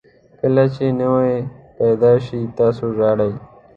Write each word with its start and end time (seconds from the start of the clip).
کله 0.39 0.63
چې 0.75 0.85
نوی 0.99 1.33
پیدا 1.77 2.11
شئ 2.25 2.41
تاسو 2.59 2.85
ژاړئ. 2.97 3.33